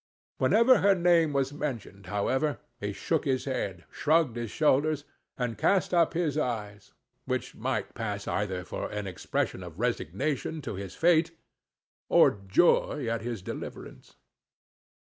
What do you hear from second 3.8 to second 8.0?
shrugged his shoulders, and cast up his eyes; which might